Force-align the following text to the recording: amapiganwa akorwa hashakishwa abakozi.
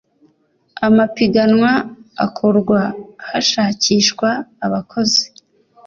amapiganwa 0.87 1.71
akorwa 2.25 2.81
hashakishwa 3.27 4.29
abakozi. 4.65 5.25